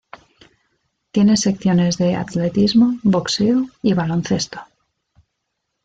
[1.11, 4.59] Tiene secciones de atletismo, boxeo y baloncesto.